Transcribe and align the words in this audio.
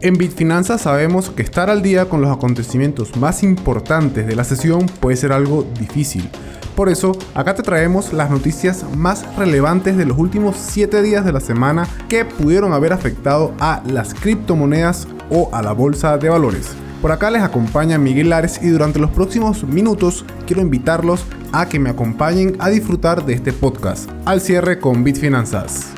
En 0.00 0.18
Bitfinanzas 0.18 0.82
sabemos 0.82 1.30
que 1.30 1.42
estar 1.42 1.70
al 1.70 1.82
día 1.82 2.08
con 2.08 2.20
los 2.20 2.30
acontecimientos 2.30 3.16
más 3.16 3.42
importantes 3.42 4.26
de 4.26 4.36
la 4.36 4.44
sesión 4.44 4.86
puede 5.00 5.16
ser 5.16 5.32
algo 5.32 5.66
difícil. 5.78 6.28
Por 6.76 6.88
eso, 6.88 7.12
acá 7.34 7.54
te 7.54 7.62
traemos 7.62 8.12
las 8.12 8.30
noticias 8.30 8.84
más 8.96 9.24
relevantes 9.36 9.96
de 9.96 10.06
los 10.06 10.18
últimos 10.18 10.56
7 10.56 11.02
días 11.02 11.24
de 11.24 11.32
la 11.32 11.40
semana 11.40 11.88
que 12.08 12.24
pudieron 12.24 12.72
haber 12.72 12.92
afectado 12.92 13.54
a 13.60 13.82
las 13.86 14.12
criptomonedas 14.12 15.06
o 15.30 15.48
a 15.52 15.62
la 15.62 15.72
bolsa 15.72 16.18
de 16.18 16.28
valores. 16.28 16.70
Por 17.00 17.12
acá 17.12 17.30
les 17.30 17.42
acompaña 17.42 17.98
Miguel 17.98 18.30
Lares 18.30 18.60
y 18.62 18.68
durante 18.68 18.98
los 18.98 19.10
próximos 19.10 19.62
minutos 19.64 20.24
quiero 20.46 20.62
invitarlos 20.62 21.24
a 21.52 21.68
que 21.68 21.78
me 21.78 21.90
acompañen 21.90 22.56
a 22.58 22.70
disfrutar 22.70 23.24
de 23.24 23.34
este 23.34 23.52
podcast. 23.52 24.10
Al 24.24 24.40
cierre 24.40 24.80
con 24.80 25.04
Bitfinanzas. 25.04 25.94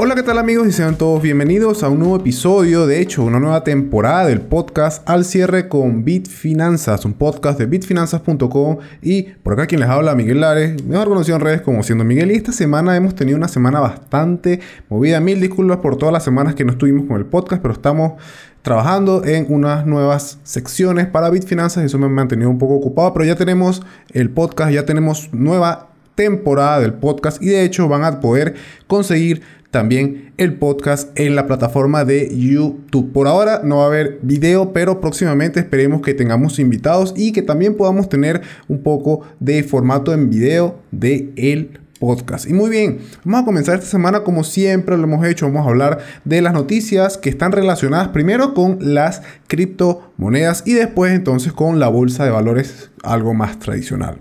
Hola, 0.00 0.14
¿qué 0.14 0.22
tal 0.22 0.38
amigos? 0.38 0.68
Y 0.68 0.70
sean 0.70 0.96
todos 0.96 1.20
bienvenidos 1.20 1.82
a 1.82 1.88
un 1.88 1.98
nuevo 1.98 2.14
episodio, 2.14 2.86
de 2.86 3.00
hecho, 3.00 3.24
una 3.24 3.40
nueva 3.40 3.64
temporada 3.64 4.26
del 4.26 4.40
podcast 4.40 5.02
Al 5.10 5.24
cierre 5.24 5.68
con 5.68 6.04
Bitfinanzas, 6.04 7.04
un 7.04 7.14
podcast 7.14 7.58
de 7.58 7.66
bitfinanzas.com 7.66 8.76
y 9.02 9.22
por 9.24 9.54
acá 9.54 9.66
quien 9.66 9.80
les 9.80 9.90
habla, 9.90 10.14
Miguel 10.14 10.40
Lares, 10.40 10.84
mejor 10.84 11.08
conocido 11.08 11.34
en 11.34 11.42
redes 11.42 11.62
como 11.62 11.82
siendo 11.82 12.04
Miguel. 12.04 12.30
Y 12.30 12.36
esta 12.36 12.52
semana 12.52 12.94
hemos 12.94 13.16
tenido 13.16 13.36
una 13.36 13.48
semana 13.48 13.80
bastante 13.80 14.60
movida. 14.88 15.18
Mil 15.18 15.40
disculpas 15.40 15.78
por 15.78 15.96
todas 15.96 16.12
las 16.12 16.22
semanas 16.22 16.54
que 16.54 16.64
no 16.64 16.70
estuvimos 16.70 17.08
con 17.08 17.16
el 17.16 17.26
podcast, 17.26 17.60
pero 17.60 17.74
estamos 17.74 18.22
trabajando 18.62 19.24
en 19.24 19.52
unas 19.52 19.84
nuevas 19.84 20.38
secciones 20.44 21.08
para 21.08 21.28
Bitfinanzas. 21.28 21.82
Eso 21.82 21.98
me 21.98 22.06
ha 22.06 22.08
mantenido 22.08 22.50
un 22.50 22.58
poco 22.58 22.74
ocupado, 22.74 23.12
pero 23.14 23.24
ya 23.24 23.34
tenemos 23.34 23.82
el 24.12 24.30
podcast, 24.30 24.70
ya 24.70 24.86
tenemos 24.86 25.30
nueva 25.32 25.88
temporada 26.18 26.80
del 26.80 26.94
podcast 26.94 27.40
y 27.40 27.46
de 27.46 27.62
hecho 27.62 27.86
van 27.86 28.02
a 28.02 28.18
poder 28.18 28.56
conseguir 28.88 29.40
también 29.70 30.32
el 30.36 30.54
podcast 30.54 31.16
en 31.16 31.36
la 31.36 31.46
plataforma 31.46 32.04
de 32.04 32.36
YouTube. 32.36 33.12
Por 33.12 33.28
ahora 33.28 33.60
no 33.62 33.76
va 33.76 33.84
a 33.84 33.86
haber 33.86 34.18
video, 34.22 34.72
pero 34.72 35.00
próximamente 35.00 35.60
esperemos 35.60 36.02
que 36.02 36.14
tengamos 36.14 36.58
invitados 36.58 37.14
y 37.16 37.30
que 37.30 37.42
también 37.42 37.76
podamos 37.76 38.08
tener 38.08 38.40
un 38.66 38.82
poco 38.82 39.20
de 39.38 39.62
formato 39.62 40.12
en 40.12 40.28
video 40.28 40.80
de 40.90 41.30
el 41.36 41.78
podcast. 42.00 42.48
Y 42.48 42.52
muy 42.52 42.68
bien, 42.68 42.98
vamos 43.22 43.42
a 43.42 43.44
comenzar 43.44 43.76
esta 43.76 43.86
semana 43.86 44.24
como 44.24 44.42
siempre 44.42 44.96
lo 44.96 45.04
hemos 45.04 45.24
hecho. 45.24 45.46
Vamos 45.46 45.66
a 45.66 45.70
hablar 45.70 45.98
de 46.24 46.42
las 46.42 46.52
noticias 46.52 47.16
que 47.16 47.30
están 47.30 47.52
relacionadas 47.52 48.08
primero 48.08 48.54
con 48.54 48.78
las 48.80 49.22
criptomonedas 49.46 50.64
y 50.66 50.72
después 50.72 51.12
entonces 51.12 51.52
con 51.52 51.78
la 51.78 51.86
bolsa 51.86 52.24
de 52.24 52.30
valores, 52.32 52.90
algo 53.04 53.34
más 53.34 53.60
tradicional. 53.60 54.20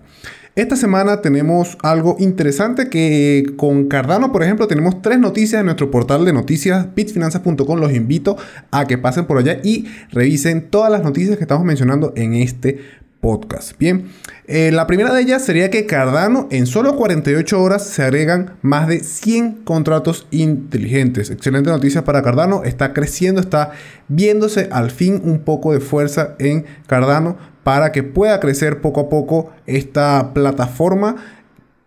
Esta 0.58 0.76
semana 0.76 1.22
tenemos 1.22 1.78
algo 1.84 2.18
interesante 2.20 2.90
que 2.90 3.54
con 3.58 3.88
Cardano, 3.88 4.32
por 4.32 4.42
ejemplo, 4.42 4.68
tenemos 4.68 5.04
tres 5.04 5.20
noticias 5.20 5.60
en 5.60 5.68
nuestro 5.68 5.92
portal 5.92 6.26
de 6.26 6.34
noticias 6.34 6.88
bitfinanzas.com. 6.96 7.80
Los 7.80 7.94
invito 7.94 8.38
a 8.72 8.86
que 8.88 8.98
pasen 8.98 9.26
por 9.26 9.38
allá 9.38 9.60
y 9.64 9.86
revisen 10.10 10.72
todas 10.72 10.92
las 10.92 11.04
noticias 11.04 11.38
que 11.38 11.44
estamos 11.44 11.64
mencionando 11.64 12.12
en 12.16 12.34
este 12.34 12.80
podcast. 13.22 13.78
Bien, 13.78 14.08
eh, 14.48 14.72
la 14.72 14.88
primera 14.88 15.14
de 15.14 15.22
ellas 15.22 15.46
sería 15.46 15.70
que 15.70 15.86
Cardano 15.86 16.48
en 16.50 16.66
solo 16.66 16.96
48 16.96 17.62
horas 17.62 17.84
se 17.86 18.02
agregan 18.02 18.56
más 18.64 18.88
de 18.88 19.02
100 19.02 19.64
contratos 19.64 20.26
inteligentes. 20.32 21.30
Excelente 21.30 21.70
noticia 21.70 22.04
para 22.04 22.24
Cardano, 22.24 22.64
está 22.64 22.94
creciendo, 22.94 23.42
está 23.42 23.74
viéndose 24.08 24.70
al 24.72 24.90
fin 24.90 25.22
un 25.24 25.38
poco 25.38 25.72
de 25.72 25.82
fuerza 25.82 26.36
en 26.40 26.66
Cardano 26.88 27.38
para 27.68 27.92
que 27.92 28.02
pueda 28.02 28.40
crecer 28.40 28.80
poco 28.80 29.02
a 29.02 29.10
poco 29.10 29.52
esta 29.66 30.34
plataforma 30.34 31.18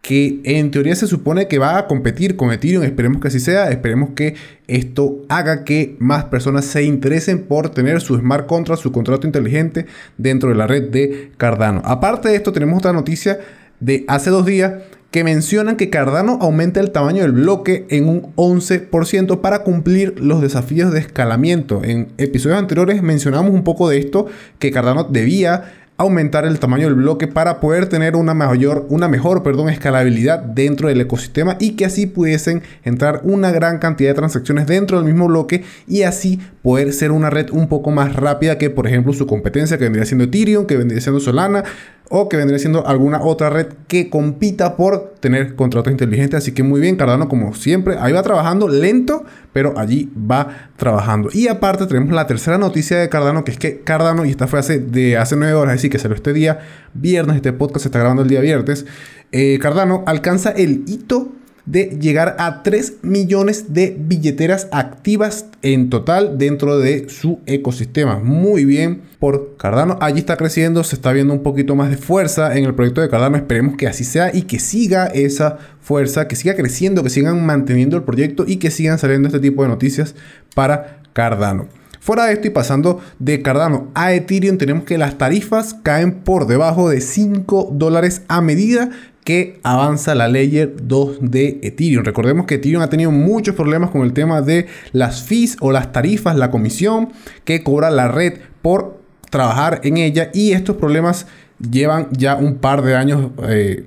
que 0.02 0.42
en 0.44 0.70
teoría 0.70 0.94
se 0.94 1.06
supone 1.06 1.48
que 1.48 1.58
va 1.58 1.78
a 1.78 1.86
competir 1.86 2.36
con 2.36 2.52
Ethereum. 2.52 2.84
Esperemos 2.84 3.22
que 3.22 3.28
así 3.28 3.40
sea. 3.40 3.70
Esperemos 3.70 4.10
que 4.14 4.34
esto 4.66 5.22
haga 5.30 5.64
que 5.64 5.96
más 5.98 6.24
personas 6.24 6.66
se 6.66 6.82
interesen 6.82 7.44
por 7.44 7.70
tener 7.70 8.02
su 8.02 8.14
smart 8.14 8.46
contract, 8.46 8.82
su 8.82 8.92
contrato 8.92 9.26
inteligente 9.26 9.86
dentro 10.18 10.50
de 10.50 10.56
la 10.56 10.66
red 10.66 10.90
de 10.90 11.32
Cardano. 11.38 11.80
Aparte 11.86 12.28
de 12.28 12.36
esto, 12.36 12.52
tenemos 12.52 12.76
otra 12.76 12.92
noticia 12.92 13.40
de 13.80 14.04
hace 14.06 14.28
dos 14.28 14.44
días 14.44 14.74
que 15.10 15.24
mencionan 15.24 15.76
que 15.76 15.90
Cardano 15.90 16.38
aumenta 16.40 16.80
el 16.80 16.92
tamaño 16.92 17.22
del 17.22 17.32
bloque 17.32 17.86
en 17.90 18.08
un 18.08 18.34
11% 18.36 19.40
para 19.40 19.64
cumplir 19.64 20.20
los 20.20 20.40
desafíos 20.40 20.92
de 20.92 21.00
escalamiento. 21.00 21.82
En 21.82 22.08
episodios 22.18 22.58
anteriores 22.58 23.02
mencionamos 23.02 23.52
un 23.52 23.64
poco 23.64 23.88
de 23.88 23.98
esto, 23.98 24.26
que 24.58 24.70
Cardano 24.70 25.04
debía 25.04 25.72
aumentar 26.00 26.46
el 26.46 26.58
tamaño 26.58 26.86
del 26.86 26.94
bloque 26.94 27.28
para 27.28 27.60
poder 27.60 27.86
tener 27.86 28.16
una 28.16 28.32
mayor, 28.32 28.86
una 28.88 29.06
mejor, 29.06 29.42
perdón, 29.42 29.68
escalabilidad 29.68 30.38
dentro 30.38 30.88
del 30.88 31.02
ecosistema 31.02 31.56
y 31.60 31.72
que 31.72 31.84
así 31.84 32.06
pudiesen 32.06 32.62
entrar 32.84 33.20
una 33.24 33.50
gran 33.50 33.78
cantidad 33.78 34.10
de 34.10 34.14
transacciones 34.14 34.66
dentro 34.66 34.96
del 34.96 35.04
mismo 35.04 35.26
bloque 35.26 35.62
y 35.86 36.02
así 36.04 36.40
poder 36.62 36.94
ser 36.94 37.12
una 37.12 37.28
red 37.28 37.50
un 37.50 37.68
poco 37.68 37.90
más 37.90 38.16
rápida 38.16 38.56
que 38.56 38.70
por 38.70 38.86
ejemplo 38.86 39.12
su 39.12 39.26
competencia 39.26 39.76
que 39.76 39.84
vendría 39.84 40.06
siendo 40.06 40.24
Ethereum, 40.24 40.64
que 40.64 40.78
vendría 40.78 41.02
siendo 41.02 41.20
Solana 41.20 41.64
o 42.12 42.28
que 42.28 42.36
vendría 42.36 42.58
siendo 42.58 42.84
alguna 42.88 43.22
otra 43.22 43.50
red 43.50 43.68
que 43.86 44.10
compita 44.10 44.76
por 44.76 45.14
tener 45.20 45.54
contratos 45.54 45.92
inteligentes. 45.92 46.38
Así 46.38 46.50
que 46.50 46.64
muy 46.64 46.80
bien, 46.80 46.96
Cardano 46.96 47.28
como 47.28 47.54
siempre, 47.54 47.96
ahí 48.00 48.12
va 48.12 48.20
trabajando 48.24 48.66
lento, 48.66 49.24
pero 49.52 49.78
allí 49.78 50.10
va 50.30 50.70
trabajando. 50.76 51.28
Y 51.32 51.46
aparte 51.46 51.86
tenemos 51.86 52.12
la 52.12 52.26
tercera 52.26 52.58
noticia 52.58 52.98
de 52.98 53.08
Cardano, 53.08 53.44
que 53.44 53.52
es 53.52 53.58
que 53.58 53.80
Cardano, 53.82 54.24
y 54.24 54.30
esta 54.30 54.48
fue 54.48 54.58
hace, 54.58 54.80
de 54.80 55.16
hace 55.16 55.36
9 55.36 55.54
horas, 55.54 55.76
así 55.76 55.88
que 55.88 56.00
salió 56.00 56.16
este 56.16 56.32
día 56.32 56.58
viernes, 56.94 57.36
este 57.36 57.52
podcast 57.52 57.84
se 57.84 57.88
está 57.88 58.00
grabando 58.00 58.22
el 58.22 58.28
día 58.28 58.40
viernes, 58.40 58.86
eh, 59.30 59.60
Cardano 59.60 60.02
alcanza 60.06 60.50
el 60.50 60.82
hito 60.88 61.30
de 61.70 61.96
llegar 62.00 62.34
a 62.38 62.64
3 62.64 62.94
millones 63.02 63.72
de 63.72 63.96
billeteras 63.96 64.66
activas 64.72 65.46
en 65.62 65.88
total 65.88 66.36
dentro 66.36 66.78
de 66.78 67.08
su 67.08 67.38
ecosistema. 67.46 68.18
Muy 68.18 68.64
bien 68.64 69.02
por 69.20 69.56
Cardano. 69.56 69.96
Allí 70.00 70.18
está 70.18 70.36
creciendo, 70.36 70.82
se 70.82 70.96
está 70.96 71.12
viendo 71.12 71.32
un 71.32 71.44
poquito 71.44 71.76
más 71.76 71.90
de 71.90 71.96
fuerza 71.96 72.56
en 72.56 72.64
el 72.64 72.74
proyecto 72.74 73.00
de 73.00 73.08
Cardano. 73.08 73.36
Esperemos 73.36 73.76
que 73.76 73.86
así 73.86 74.02
sea 74.02 74.34
y 74.34 74.42
que 74.42 74.58
siga 74.58 75.06
esa 75.06 75.58
fuerza, 75.80 76.26
que 76.26 76.34
siga 76.34 76.56
creciendo, 76.56 77.04
que 77.04 77.10
sigan 77.10 77.46
manteniendo 77.46 77.96
el 77.96 78.02
proyecto 78.02 78.44
y 78.48 78.56
que 78.56 78.72
sigan 78.72 78.98
saliendo 78.98 79.28
este 79.28 79.40
tipo 79.40 79.62
de 79.62 79.68
noticias 79.68 80.16
para 80.56 81.02
Cardano. 81.12 81.68
Fuera 82.00 82.24
de 82.24 82.32
esto 82.32 82.46
y 82.46 82.50
pasando 82.50 83.00
de 83.18 83.42
Cardano 83.42 83.90
a 83.94 84.14
Ethereum, 84.14 84.56
tenemos 84.56 84.84
que 84.84 84.96
las 84.96 85.18
tarifas 85.18 85.74
caen 85.74 86.12
por 86.12 86.46
debajo 86.46 86.88
de 86.88 87.02
5 87.02 87.72
dólares 87.74 88.22
a 88.26 88.40
medida 88.40 88.90
que 89.24 89.60
avanza 89.62 90.14
la 90.14 90.28
Layer 90.28 90.74
2 90.82 91.18
de 91.20 91.60
Ethereum. 91.62 92.04
Recordemos 92.04 92.46
que 92.46 92.56
Ethereum 92.56 92.82
ha 92.82 92.90
tenido 92.90 93.10
muchos 93.10 93.54
problemas 93.54 93.90
con 93.90 94.02
el 94.02 94.12
tema 94.12 94.42
de 94.42 94.66
las 94.92 95.22
fees 95.22 95.56
o 95.60 95.72
las 95.72 95.92
tarifas, 95.92 96.36
la 96.36 96.50
comisión 96.50 97.12
que 97.44 97.62
cobra 97.62 97.90
la 97.90 98.08
red 98.08 98.38
por 98.62 99.00
trabajar 99.30 99.80
en 99.84 99.96
ella 99.96 100.30
y 100.34 100.52
estos 100.52 100.76
problemas 100.76 101.26
llevan 101.58 102.08
ya 102.12 102.36
un 102.36 102.56
par 102.56 102.82
de 102.82 102.96
años 102.96 103.30
eh, 103.48 103.84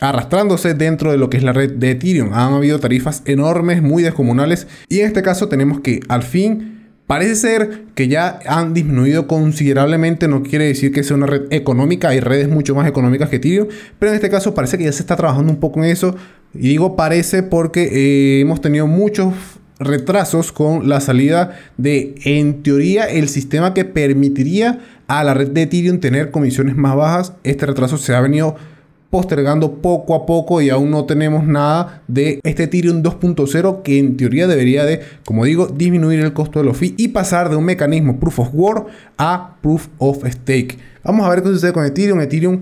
arrastrándose 0.00 0.74
dentro 0.74 1.12
de 1.12 1.18
lo 1.18 1.30
que 1.30 1.36
es 1.36 1.44
la 1.44 1.52
red 1.52 1.72
de 1.72 1.92
Ethereum. 1.92 2.32
Han 2.32 2.54
habido 2.54 2.80
tarifas 2.80 3.22
enormes, 3.26 3.82
muy 3.82 4.02
descomunales 4.02 4.66
y 4.88 5.00
en 5.00 5.06
este 5.06 5.22
caso 5.22 5.48
tenemos 5.48 5.80
que 5.80 6.00
al 6.08 6.22
fin 6.22 6.71
Parece 7.12 7.34
ser 7.36 7.82
que 7.94 8.08
ya 8.08 8.38
han 8.46 8.72
disminuido 8.72 9.26
considerablemente, 9.26 10.28
no 10.28 10.42
quiere 10.42 10.64
decir 10.64 10.92
que 10.92 11.04
sea 11.04 11.14
una 11.14 11.26
red 11.26 11.42
económica, 11.50 12.08
hay 12.08 12.20
redes 12.20 12.48
mucho 12.48 12.74
más 12.74 12.88
económicas 12.88 13.28
que 13.28 13.36
Ethereum, 13.36 13.68
pero 13.98 14.12
en 14.12 14.14
este 14.14 14.30
caso 14.30 14.54
parece 14.54 14.78
que 14.78 14.84
ya 14.84 14.92
se 14.92 15.02
está 15.02 15.14
trabajando 15.14 15.52
un 15.52 15.60
poco 15.60 15.84
en 15.84 15.90
eso. 15.90 16.16
Y 16.54 16.68
digo 16.68 16.96
parece 16.96 17.42
porque 17.42 17.82
eh, 17.82 18.40
hemos 18.40 18.62
tenido 18.62 18.86
muchos 18.86 19.34
retrasos 19.78 20.52
con 20.52 20.88
la 20.88 21.02
salida 21.02 21.58
de, 21.76 22.14
en 22.24 22.62
teoría, 22.62 23.04
el 23.04 23.28
sistema 23.28 23.74
que 23.74 23.84
permitiría 23.84 24.78
a 25.06 25.22
la 25.22 25.34
red 25.34 25.50
de 25.50 25.64
Ethereum 25.64 26.00
tener 26.00 26.30
comisiones 26.30 26.76
más 26.76 26.96
bajas. 26.96 27.34
Este 27.44 27.66
retraso 27.66 27.98
se 27.98 28.14
ha 28.14 28.22
venido 28.22 28.56
postergando 29.12 29.74
poco 29.82 30.14
a 30.14 30.24
poco 30.24 30.62
y 30.62 30.70
aún 30.70 30.90
no 30.90 31.04
tenemos 31.04 31.44
nada 31.44 32.02
de 32.08 32.40
este 32.44 32.62
Ethereum 32.62 33.02
2.0 33.02 33.82
que 33.82 33.98
en 33.98 34.16
teoría 34.16 34.46
debería 34.46 34.86
de, 34.86 35.02
como 35.26 35.44
digo, 35.44 35.66
disminuir 35.66 36.20
el 36.20 36.32
costo 36.32 36.60
de 36.60 36.64
los 36.64 36.78
fees 36.78 36.94
y 36.96 37.08
pasar 37.08 37.50
de 37.50 37.56
un 37.56 37.64
mecanismo 37.66 38.18
Proof 38.18 38.38
of 38.38 38.48
Work 38.54 38.86
a 39.18 39.58
Proof 39.60 39.88
of 39.98 40.24
Stake. 40.26 40.78
Vamos 41.04 41.26
a 41.26 41.28
ver 41.28 41.42
qué 41.42 41.50
sucede 41.50 41.74
con 41.74 41.84
Ethereum. 41.84 42.22
Ethereum 42.22 42.60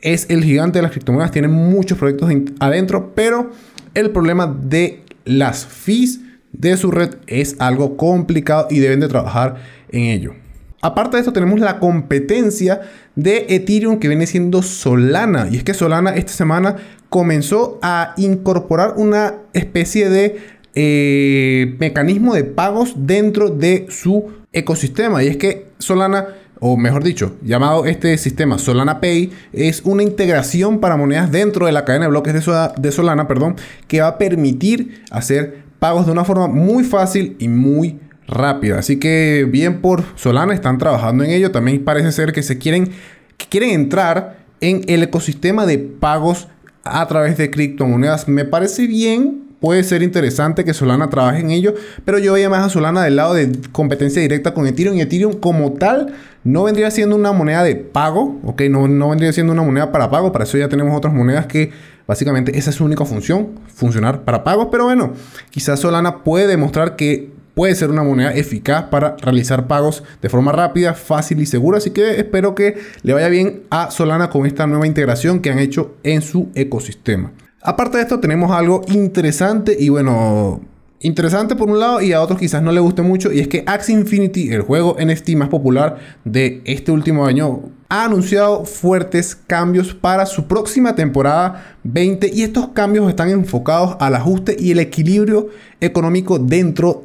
es 0.00 0.24
el 0.30 0.42
gigante 0.42 0.78
de 0.78 0.84
las 0.84 0.92
criptomonedas, 0.92 1.32
tiene 1.32 1.48
muchos 1.48 1.98
proyectos 1.98 2.32
adentro, 2.60 3.12
pero 3.14 3.50
el 3.92 4.08
problema 4.08 4.46
de 4.46 5.02
las 5.26 5.66
fees 5.66 6.20
de 6.54 6.78
su 6.78 6.90
red 6.90 7.16
es 7.26 7.56
algo 7.58 7.98
complicado 7.98 8.68
y 8.70 8.78
deben 8.78 9.00
de 9.00 9.08
trabajar 9.08 9.56
en 9.90 10.04
ello. 10.04 10.32
Aparte 10.82 11.16
de 11.16 11.20
esto 11.20 11.32
tenemos 11.32 11.60
la 11.60 11.78
competencia 11.78 12.80
de 13.14 13.46
Ethereum 13.50 13.98
que 13.98 14.08
viene 14.08 14.26
siendo 14.26 14.62
Solana. 14.62 15.48
Y 15.50 15.56
es 15.56 15.64
que 15.64 15.74
Solana 15.74 16.14
esta 16.14 16.32
semana 16.32 16.76
comenzó 17.08 17.78
a 17.82 18.14
incorporar 18.16 18.94
una 18.96 19.34
especie 19.52 20.08
de 20.08 20.38
eh, 20.74 21.76
mecanismo 21.78 22.34
de 22.34 22.44
pagos 22.44 22.94
dentro 22.96 23.50
de 23.50 23.86
su 23.90 24.30
ecosistema. 24.52 25.22
Y 25.22 25.28
es 25.28 25.36
que 25.36 25.66
Solana 25.78 26.28
o 26.60 26.76
mejor 26.76 27.02
dicho, 27.02 27.36
llamado 27.42 27.86
este 27.86 28.16
sistema 28.18 28.58
Solana 28.58 29.00
Pay, 29.00 29.32
es 29.52 29.80
una 29.84 30.02
integración 30.02 30.78
para 30.78 30.96
monedas 30.96 31.32
dentro 31.32 31.66
de 31.66 31.72
la 31.72 31.86
cadena 31.86 32.04
de 32.04 32.10
bloques 32.10 32.34
de, 32.34 32.92
Solana, 32.92 33.26
perdón, 33.26 33.56
que 33.88 34.02
va 34.02 34.08
a 34.08 34.18
permitir 34.18 35.02
hacer 35.10 35.62
pagos 35.78 36.04
de 36.04 36.12
una 36.12 36.24
forma 36.24 36.46
muy 36.46 36.84
fácil 36.84 37.34
y 37.38 37.48
muy 37.48 37.98
rápida. 38.30 38.78
Así 38.78 38.98
que 38.98 39.46
bien 39.50 39.80
por 39.80 40.04
Solana 40.14 40.54
están 40.54 40.78
trabajando 40.78 41.24
en 41.24 41.30
ello. 41.30 41.50
También 41.50 41.84
parece 41.84 42.12
ser 42.12 42.32
que 42.32 42.42
se 42.42 42.58
quieren, 42.58 42.92
que 43.36 43.46
quieren 43.48 43.70
entrar 43.70 44.38
en 44.60 44.82
el 44.88 45.02
ecosistema 45.02 45.66
de 45.66 45.78
pagos 45.78 46.48
a 46.84 47.06
través 47.06 47.36
de 47.36 47.50
criptomonedas. 47.50 48.28
Me 48.28 48.44
parece 48.44 48.86
bien, 48.86 49.42
puede 49.60 49.84
ser 49.84 50.02
interesante 50.02 50.64
que 50.64 50.74
Solana 50.74 51.10
trabaje 51.10 51.40
en 51.40 51.50
ello, 51.50 51.74
pero 52.04 52.18
yo 52.18 52.32
veía 52.32 52.48
más 52.48 52.64
a 52.64 52.70
Solana 52.70 53.02
del 53.02 53.16
lado 53.16 53.34
de 53.34 53.52
competencia 53.72 54.22
directa 54.22 54.54
con 54.54 54.66
Ethereum 54.66 54.96
y 54.96 55.02
Ethereum 55.02 55.34
como 55.34 55.72
tal 55.72 56.14
no 56.42 56.64
vendría 56.64 56.90
siendo 56.90 57.16
una 57.16 57.32
moneda 57.32 57.62
de 57.62 57.76
pago, 57.76 58.40
ok, 58.44 58.62
no, 58.70 58.88
no 58.88 59.10
vendría 59.10 59.32
siendo 59.32 59.52
una 59.52 59.62
moneda 59.62 59.92
para 59.92 60.10
pago, 60.10 60.32
para 60.32 60.44
eso 60.44 60.56
ya 60.56 60.68
tenemos 60.68 60.96
otras 60.96 61.12
monedas 61.12 61.46
que 61.46 61.70
básicamente 62.06 62.56
esa 62.56 62.70
es 62.70 62.76
su 62.76 62.84
única 62.84 63.04
función, 63.04 63.50
funcionar 63.74 64.22
para 64.22 64.42
pagos, 64.42 64.68
pero 64.70 64.84
bueno, 64.84 65.12
quizás 65.50 65.80
Solana 65.80 66.24
puede 66.24 66.46
demostrar 66.46 66.96
que 66.96 67.30
puede 67.60 67.74
ser 67.74 67.90
una 67.90 68.02
moneda 68.02 68.32
eficaz 68.32 68.84
para 68.84 69.18
realizar 69.18 69.66
pagos 69.66 70.02
de 70.22 70.30
forma 70.30 70.50
rápida, 70.50 70.94
fácil 70.94 71.42
y 71.42 71.44
segura. 71.44 71.76
Así 71.76 71.90
que 71.90 72.18
espero 72.18 72.54
que 72.54 72.78
le 73.02 73.12
vaya 73.12 73.28
bien 73.28 73.64
a 73.68 73.90
Solana 73.90 74.30
con 74.30 74.46
esta 74.46 74.66
nueva 74.66 74.86
integración 74.86 75.40
que 75.40 75.50
han 75.50 75.58
hecho 75.58 75.94
en 76.02 76.22
su 76.22 76.48
ecosistema. 76.54 77.32
Aparte 77.60 77.98
de 77.98 78.04
esto 78.04 78.18
tenemos 78.18 78.50
algo 78.50 78.80
interesante 78.88 79.76
y 79.78 79.90
bueno, 79.90 80.62
interesante 81.00 81.56
por 81.56 81.68
un 81.68 81.80
lado 81.80 82.00
y 82.00 82.12
a 82.12 82.20
otros 82.20 82.38
quizás 82.38 82.62
no 82.62 82.72
le 82.72 82.80
guste 82.80 83.02
mucho 83.02 83.32
y 83.32 83.40
es 83.40 83.48
que 83.48 83.64
Axie 83.66 83.94
Infinity, 83.94 84.50
el 84.50 84.62
juego 84.62 84.96
NFT 85.00 85.30
más 85.30 85.48
popular 85.48 85.98
de 86.24 86.60
este 86.64 86.92
último 86.92 87.26
año, 87.26 87.62
ha 87.88 88.04
anunciado 88.04 88.64
fuertes 88.64 89.34
cambios 89.34 89.94
para 89.94 90.26
su 90.26 90.46
próxima 90.46 90.94
temporada 90.94 91.76
20 91.82 92.30
y 92.32 92.42
estos 92.42 92.68
cambios 92.68 93.08
están 93.08 93.30
enfocados 93.30 93.96
al 93.98 94.14
ajuste 94.14 94.56
y 94.58 94.70
el 94.70 94.78
equilibrio 94.78 95.48
económico 95.80 96.38
dentro 96.38 97.02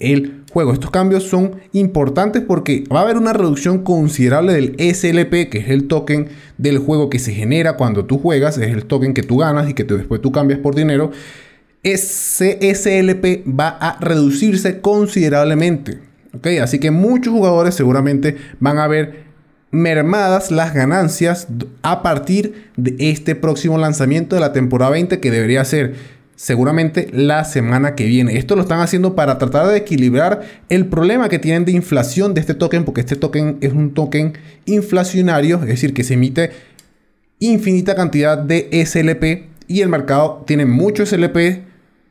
el 0.00 0.44
juego. 0.52 0.72
Estos 0.72 0.90
cambios 0.90 1.24
son 1.24 1.56
importantes 1.72 2.42
porque 2.42 2.84
va 2.92 3.00
a 3.00 3.02
haber 3.02 3.18
una 3.18 3.32
reducción 3.32 3.84
considerable 3.84 4.54
del 4.54 4.76
SLP, 4.78 5.50
que 5.50 5.58
es 5.58 5.68
el 5.68 5.86
token 5.86 6.28
del 6.58 6.78
juego 6.78 7.10
que 7.10 7.18
se 7.18 7.32
genera 7.32 7.76
cuando 7.76 8.04
tú 8.06 8.18
juegas, 8.18 8.56
es 8.58 8.72
el 8.72 8.86
token 8.86 9.14
que 9.14 9.22
tú 9.22 9.36
ganas 9.36 9.68
y 9.68 9.74
que 9.74 9.84
después 9.84 10.20
tú 10.22 10.32
cambias 10.32 10.60
por 10.60 10.74
dinero. 10.74 11.10
Ese 11.84 12.58
SLP 12.74 13.44
va 13.48 13.68
a 13.68 13.98
reducirse 14.00 14.80
considerablemente. 14.80 16.00
Así 16.60 16.80
que 16.80 16.90
muchos 16.90 17.32
jugadores 17.32 17.74
seguramente 17.74 18.36
van 18.58 18.78
a 18.78 18.88
ver 18.88 19.24
mermadas 19.70 20.50
las 20.50 20.72
ganancias 20.72 21.48
a 21.82 22.02
partir 22.02 22.70
de 22.76 22.96
este 22.98 23.34
próximo 23.34 23.76
lanzamiento 23.76 24.34
de 24.34 24.40
la 24.40 24.52
temporada 24.52 24.92
20 24.92 25.20
que 25.20 25.30
debería 25.30 25.64
ser 25.64 25.94
seguramente 26.36 27.08
la 27.12 27.44
semana 27.44 27.94
que 27.94 28.06
viene. 28.06 28.38
Esto 28.38 28.56
lo 28.56 28.62
están 28.62 28.80
haciendo 28.80 29.14
para 29.14 29.38
tratar 29.38 29.66
de 29.68 29.76
equilibrar 29.76 30.42
el 30.68 30.86
problema 30.86 31.28
que 31.28 31.38
tienen 31.38 31.64
de 31.64 31.72
inflación 31.72 32.34
de 32.34 32.40
este 32.40 32.54
token, 32.54 32.84
porque 32.84 33.00
este 33.00 33.16
token 33.16 33.58
es 33.60 33.72
un 33.72 33.94
token 33.94 34.34
inflacionario, 34.64 35.60
es 35.60 35.66
decir, 35.66 35.94
que 35.94 36.04
se 36.04 36.14
emite 36.14 36.50
infinita 37.38 37.94
cantidad 37.94 38.38
de 38.38 38.68
SLP 38.84 39.50
y 39.68 39.80
el 39.82 39.88
mercado 39.88 40.44
tiene 40.46 40.66
mucho 40.66 41.04
SLP 41.04 41.64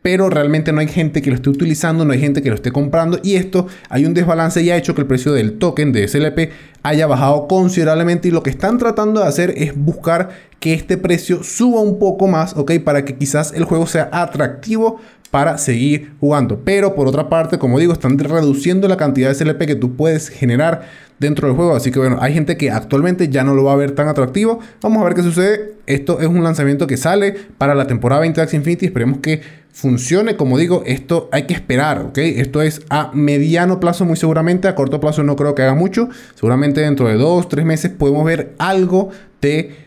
pero 0.03 0.29
realmente 0.29 0.71
no 0.71 0.81
hay 0.81 0.87
gente 0.87 1.23
que 1.23 1.31
lo 1.31 1.37
esté 1.37 1.49
utilizando, 1.49 2.05
no 2.05 2.13
hay 2.13 2.19
gente 2.19 2.43
que 2.43 2.49
lo 2.49 2.55
esté 2.55 2.71
comprando 2.71 3.19
y 3.23 3.35
esto 3.35 3.65
hay 3.89 4.05
un 4.05 4.13
desbalance 4.13 4.61
y 4.61 4.69
ha 4.69 4.77
hecho 4.77 4.93
que 4.93 5.01
el 5.01 5.07
precio 5.07 5.33
del 5.33 5.57
token 5.57 5.91
de 5.91 6.07
SLP 6.07 6.51
haya 6.83 7.07
bajado 7.07 7.47
considerablemente 7.47 8.27
y 8.27 8.31
lo 8.31 8.43
que 8.43 8.49
están 8.51 8.77
tratando 8.77 9.21
de 9.21 9.27
hacer 9.27 9.53
es 9.57 9.75
buscar 9.75 10.29
que 10.59 10.73
este 10.73 10.97
precio 10.97 11.41
suba 11.41 11.81
un 11.81 11.99
poco 11.99 12.27
más, 12.27 12.55
¿ok? 12.55 12.73
Para 12.83 13.05
que 13.05 13.15
quizás 13.15 13.53
el 13.53 13.63
juego 13.63 13.87
sea 13.87 14.09
atractivo 14.11 14.99
para 15.33 15.57
seguir 15.57 16.11
jugando. 16.19 16.61
Pero 16.63 16.93
por 16.93 17.07
otra 17.07 17.27
parte, 17.27 17.57
como 17.57 17.79
digo, 17.79 17.91
están 17.91 18.19
reduciendo 18.19 18.87
la 18.87 18.97
cantidad 18.97 19.29
de 19.29 19.33
SLP 19.33 19.65
que 19.65 19.73
tú 19.73 19.95
puedes 19.95 20.29
generar 20.29 20.83
dentro 21.17 21.47
del 21.47 21.57
juego. 21.57 21.75
Así 21.75 21.89
que 21.89 21.97
bueno, 21.97 22.19
hay 22.21 22.35
gente 22.35 22.55
que 22.55 22.69
actualmente 22.69 23.29
ya 23.29 23.43
no 23.43 23.55
lo 23.55 23.63
va 23.63 23.73
a 23.73 23.75
ver 23.75 23.93
tan 23.93 24.07
atractivo. 24.07 24.59
Vamos 24.83 25.01
a 25.01 25.05
ver 25.05 25.15
qué 25.15 25.23
sucede. 25.23 25.73
Esto 25.87 26.19
es 26.19 26.27
un 26.27 26.43
lanzamiento 26.43 26.85
que 26.85 26.97
sale 26.97 27.33
para 27.57 27.73
la 27.73 27.87
temporada 27.87 28.21
20 28.21 28.39
de 28.39 28.43
Axie 28.43 28.57
Infinity. 28.57 28.85
Esperemos 28.85 29.21
que 29.21 29.41
funcione. 29.71 30.35
Como 30.35 30.59
digo, 30.59 30.83
esto 30.85 31.29
hay 31.31 31.47
que 31.47 31.55
esperar, 31.55 32.01
¿ok? 32.01 32.19
Esto 32.19 32.61
es 32.61 32.83
a 32.89 33.09
mediano 33.15 33.79
plazo 33.79 34.05
muy 34.05 34.17
seguramente. 34.17 34.67
A 34.67 34.75
corto 34.75 34.99
plazo 34.99 35.23
no 35.23 35.35
creo 35.35 35.55
que 35.55 35.63
haga 35.63 35.73
mucho. 35.73 36.09
Seguramente 36.35 36.81
dentro 36.81 37.07
de 37.07 37.15
dos, 37.15 37.49
tres 37.49 37.65
meses 37.65 37.89
podemos 37.89 38.23
ver 38.23 38.53
algo 38.59 39.09
de 39.41 39.77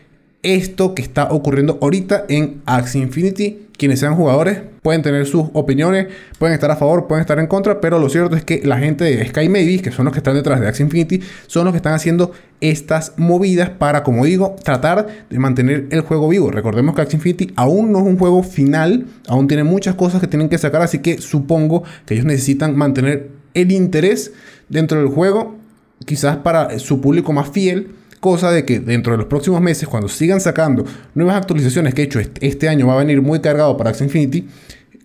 esto 0.43 0.93
que 0.93 1.01
está 1.01 1.31
ocurriendo 1.31 1.77
ahorita 1.81 2.25
en 2.27 2.61
Axie 2.65 3.01
Infinity. 3.01 3.66
Quienes 3.77 3.99
sean 3.99 4.15
jugadores 4.15 4.59
pueden 4.81 5.03
tener 5.03 5.25
sus 5.27 5.45
opiniones, 5.53 6.07
pueden 6.39 6.55
estar 6.55 6.71
a 6.71 6.75
favor, 6.75 7.07
pueden 7.07 7.21
estar 7.21 7.37
en 7.39 7.45
contra, 7.45 7.79
pero 7.79 7.99
lo 7.99 8.09
cierto 8.09 8.35
es 8.35 8.43
que 8.43 8.61
la 8.63 8.79
gente 8.79 9.03
de 9.03 9.27
Sky 9.27 9.49
Mavis, 9.49 9.83
que 9.83 9.91
son 9.91 10.05
los 10.05 10.13
que 10.13 10.19
están 10.19 10.33
detrás 10.33 10.59
de 10.59 10.67
Axie 10.67 10.83
Infinity, 10.83 11.21
son 11.45 11.65
los 11.65 11.73
que 11.73 11.77
están 11.77 11.93
haciendo 11.93 12.31
estas 12.59 13.13
movidas 13.17 13.69
para, 13.69 14.03
como 14.03 14.25
digo, 14.25 14.55
tratar 14.63 15.07
de 15.29 15.39
mantener 15.39 15.85
el 15.91 16.01
juego 16.01 16.27
vivo. 16.27 16.49
Recordemos 16.49 16.95
que 16.95 17.01
Axie 17.01 17.17
Infinity 17.17 17.53
aún 17.55 17.91
no 17.91 17.99
es 17.99 18.05
un 18.05 18.17
juego 18.17 18.41
final, 18.41 19.05
aún 19.27 19.47
tiene 19.47 19.63
muchas 19.63 19.93
cosas 19.93 20.21
que 20.21 20.27
tienen 20.27 20.49
que 20.49 20.57
sacar, 20.57 20.81
así 20.81 20.99
que 20.99 21.19
supongo 21.19 21.83
que 22.05 22.15
ellos 22.15 22.25
necesitan 22.25 22.75
mantener 22.75 23.29
el 23.53 23.71
interés 23.71 24.33
dentro 24.69 24.97
del 24.97 25.09
juego, 25.09 25.55
quizás 26.05 26.37
para 26.37 26.79
su 26.79 26.99
público 26.99 27.31
más 27.31 27.49
fiel 27.49 27.91
Cosa 28.19 28.51
de 28.51 28.65
que 28.65 28.79
dentro 28.79 29.13
de 29.13 29.17
los 29.17 29.27
próximos 29.27 29.61
meses, 29.61 29.87
cuando 29.87 30.09
sigan 30.09 30.41
sacando 30.41 30.85
nuevas 31.13 31.35
actualizaciones, 31.35 31.93
que 31.93 32.01
de 32.01 32.05
hecho 32.07 32.19
este 32.41 32.67
año 32.67 32.87
va 32.87 32.93
a 32.93 32.97
venir 32.97 33.21
muy 33.21 33.39
cargado 33.39 33.77
para 33.77 33.91
Axie 33.91 34.05
Infinity, 34.05 34.47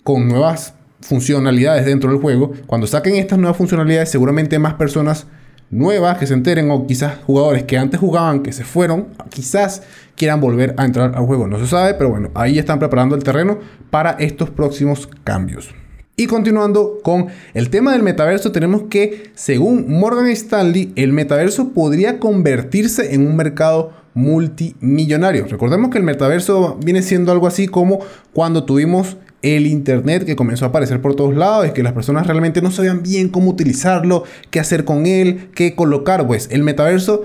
con 0.02 0.28
nuevas 0.28 0.74
funcionalidades 1.00 1.84
dentro 1.84 2.10
del 2.10 2.20
juego, 2.20 2.52
cuando 2.66 2.86
saquen 2.86 3.16
estas 3.16 3.38
nuevas 3.38 3.56
funcionalidades, 3.56 4.08
seguramente 4.08 4.58
más 4.58 4.74
personas 4.74 5.26
nuevas 5.70 6.18
que 6.18 6.26
se 6.26 6.34
enteren 6.34 6.70
o 6.70 6.86
quizás 6.86 7.18
jugadores 7.26 7.64
que 7.64 7.78
antes 7.78 7.98
jugaban, 7.98 8.42
que 8.42 8.52
se 8.52 8.64
fueron, 8.64 9.08
quizás 9.30 9.82
quieran 10.16 10.40
volver 10.40 10.74
a 10.76 10.84
entrar 10.84 11.16
al 11.16 11.24
juego. 11.24 11.48
No 11.48 11.58
se 11.58 11.66
sabe, 11.66 11.94
pero 11.94 12.10
bueno, 12.10 12.30
ahí 12.34 12.58
están 12.58 12.78
preparando 12.78 13.16
el 13.16 13.24
terreno 13.24 13.58
para 13.90 14.12
estos 14.12 14.50
próximos 14.50 15.08
cambios. 15.24 15.74
Y 16.14 16.26
continuando 16.26 16.98
con 17.02 17.28
el 17.54 17.70
tema 17.70 17.92
del 17.92 18.02
metaverso, 18.02 18.52
tenemos 18.52 18.82
que, 18.90 19.30
según 19.34 19.86
Morgan 19.88 20.26
Stanley, 20.28 20.92
el 20.94 21.12
metaverso 21.12 21.70
podría 21.70 22.18
convertirse 22.18 23.14
en 23.14 23.26
un 23.26 23.34
mercado 23.34 23.92
multimillonario. 24.12 25.46
Recordemos 25.46 25.90
que 25.90 25.96
el 25.96 26.04
metaverso 26.04 26.78
viene 26.84 27.00
siendo 27.00 27.32
algo 27.32 27.46
así 27.46 27.66
como 27.66 28.00
cuando 28.34 28.64
tuvimos 28.64 29.16
el 29.40 29.66
Internet 29.66 30.24
que 30.24 30.36
comenzó 30.36 30.66
a 30.66 30.68
aparecer 30.68 31.00
por 31.00 31.16
todos 31.16 31.34
lados, 31.34 31.66
es 31.66 31.72
que 31.72 31.82
las 31.82 31.94
personas 31.94 32.26
realmente 32.26 32.62
no 32.62 32.70
sabían 32.70 33.02
bien 33.02 33.28
cómo 33.28 33.50
utilizarlo, 33.50 34.24
qué 34.50 34.60
hacer 34.60 34.84
con 34.84 35.06
él, 35.06 35.48
qué 35.54 35.74
colocar. 35.74 36.26
Pues 36.26 36.48
el 36.52 36.62
metaverso 36.62 37.22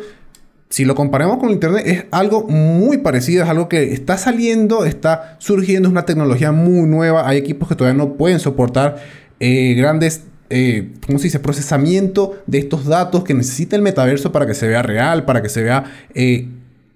si 0.70 0.84
lo 0.84 0.96
comparamos 0.96 1.38
con 1.38 1.50
Internet, 1.50 1.84
es 1.86 2.06
algo 2.12 2.44
muy 2.44 2.98
parecido, 2.98 3.44
es 3.44 3.50
algo 3.50 3.70
que 3.70 3.94
está 3.94 4.18
saliendo, 4.18 4.86
está 4.86 5.38
surgiendo, 5.40 5.88
es 5.88 5.92
una 5.92 6.06
tecnología 6.06 6.52
muy 6.52 6.88
nueva. 6.88 7.28
Hay 7.28 7.38
equipos 7.38 7.70
que 7.70 7.76
todavía 7.76 7.98
no 7.98 8.14
pueden 8.14 8.40
soportar 8.40 8.98
eh, 9.40 9.76
grandes, 9.76 10.24
eh, 10.50 10.90
¿cómo 11.06 11.20
se 11.20 11.26
dice?, 11.26 11.40
procesamiento 11.40 12.42
de 12.48 12.58
estos 12.58 12.86
datos 12.86 13.24
que 13.24 13.34
necesita 13.34 13.76
el 13.78 13.82
metaverso 13.82 14.32
para 14.32 14.46
que 14.46 14.54
se 14.54 14.68
vea 14.68 14.82
real, 14.82 15.24
para 15.24 15.42
que 15.42 15.50
se 15.50 15.64
vea 15.64 15.86
eh, 16.14 16.48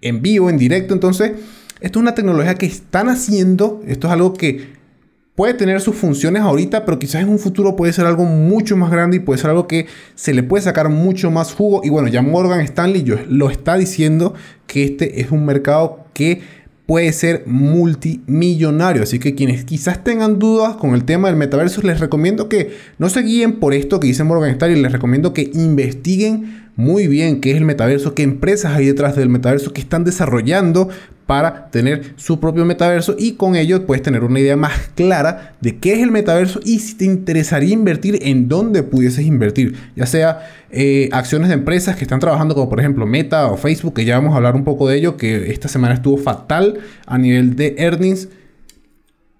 en 0.01 0.21
vivo, 0.21 0.49
en 0.49 0.57
directo. 0.57 0.93
Entonces, 0.93 1.31
esto 1.79 1.99
es 1.99 2.01
una 2.01 2.13
tecnología 2.13 2.55
que 2.55 2.65
están 2.65 3.07
haciendo, 3.07 3.81
esto 3.87 4.07
es 4.07 4.13
algo 4.13 4.33
que 4.33 4.80
puede 5.41 5.55
tener 5.55 5.81
sus 5.81 5.95
funciones 5.95 6.43
ahorita, 6.43 6.85
pero 6.85 6.99
quizás 6.99 7.23
en 7.23 7.29
un 7.29 7.39
futuro 7.39 7.75
puede 7.75 7.93
ser 7.93 8.05
algo 8.05 8.25
mucho 8.25 8.77
más 8.77 8.91
grande 8.91 9.17
y 9.17 9.21
puede 9.21 9.41
ser 9.41 9.49
algo 9.49 9.65
que 9.65 9.87
se 10.13 10.35
le 10.35 10.43
puede 10.43 10.61
sacar 10.61 10.89
mucho 10.89 11.31
más 11.31 11.51
jugo. 11.51 11.81
Y 11.83 11.89
bueno, 11.89 12.09
ya 12.09 12.21
Morgan 12.21 12.59
Stanley 12.59 13.03
lo 13.27 13.49
está 13.49 13.75
diciendo 13.75 14.35
que 14.67 14.83
este 14.83 15.19
es 15.19 15.31
un 15.31 15.43
mercado 15.43 16.05
que 16.13 16.43
puede 16.85 17.11
ser 17.11 17.41
multimillonario. 17.47 19.01
Así 19.01 19.17
que 19.17 19.33
quienes 19.33 19.65
quizás 19.65 20.03
tengan 20.03 20.37
dudas 20.37 20.75
con 20.75 20.93
el 20.93 21.05
tema 21.05 21.29
del 21.29 21.37
metaverso, 21.37 21.81
les 21.81 21.99
recomiendo 21.99 22.47
que 22.47 22.77
no 22.99 23.09
se 23.09 23.23
guíen 23.23 23.53
por 23.53 23.73
esto 23.73 23.99
que 23.99 24.09
dice 24.09 24.23
Morgan 24.23 24.51
Stanley, 24.51 24.79
les 24.79 24.91
recomiendo 24.91 25.33
que 25.33 25.49
investiguen 25.55 26.60
muy 26.75 27.07
bien 27.07 27.41
qué 27.41 27.51
es 27.51 27.57
el 27.57 27.65
metaverso, 27.65 28.15
qué 28.15 28.23
empresas 28.23 28.73
hay 28.73 28.85
detrás 28.85 29.15
del 29.15 29.29
metaverso 29.29 29.73
que 29.73 29.81
están 29.81 30.03
desarrollando 30.03 30.89
para 31.31 31.69
tener 31.69 32.13
su 32.17 32.39
propio 32.39 32.65
metaverso 32.65 33.15
y 33.17 33.33
con 33.33 33.55
ello 33.55 33.85
puedes 33.85 34.03
tener 34.03 34.23
una 34.23 34.39
idea 34.39 34.57
más 34.57 34.89
clara 34.95 35.55
de 35.61 35.77
qué 35.77 35.93
es 35.93 35.99
el 35.99 36.11
metaverso 36.11 36.59
y 36.63 36.79
si 36.79 36.95
te 36.95 37.05
interesaría 37.05 37.73
invertir 37.73 38.19
en 38.21 38.49
dónde 38.49 38.83
pudieses 38.83 39.25
invertir, 39.25 39.75
ya 39.95 40.05
sea 40.05 40.49
eh, 40.71 41.07
acciones 41.13 41.47
de 41.47 41.53
empresas 41.53 41.95
que 41.95 42.03
están 42.03 42.19
trabajando 42.19 42.53
como 42.53 42.69
por 42.69 42.79
ejemplo 42.79 43.05
Meta 43.05 43.47
o 43.47 43.55
Facebook, 43.55 43.93
que 43.93 44.03
ya 44.03 44.17
vamos 44.17 44.33
a 44.33 44.37
hablar 44.37 44.55
un 44.55 44.65
poco 44.65 44.89
de 44.89 44.97
ello, 44.97 45.15
que 45.15 45.51
esta 45.51 45.69
semana 45.69 45.93
estuvo 45.93 46.17
fatal 46.17 46.79
a 47.05 47.17
nivel 47.17 47.55
de 47.55 47.75
earnings, 47.77 48.27